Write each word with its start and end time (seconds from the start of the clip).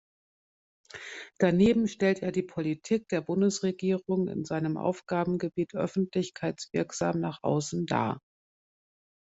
Daneben 1.37 1.87
stellt 1.87 2.23
er 2.23 2.31
die 2.31 2.41
Politik 2.41 3.07
der 3.09 3.21
Bundesregierung 3.21 4.29
in 4.29 4.45
seinem 4.45 4.75
Aufgabengebiet 4.75 5.75
öffentlichkeitswirksam 5.75 7.19
nach 7.19 7.37
außen 7.43 7.85
dar. 7.85 8.19